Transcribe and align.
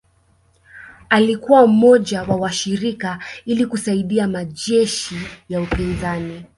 Alikuwa 1.09 1.67
mmoja 1.67 2.23
wa 2.23 2.35
washiriki 2.35 3.07
ili 3.45 3.65
kusaidia 3.65 4.27
majeshi 4.27 5.15
ya 5.49 5.61
upinzani 5.61 6.45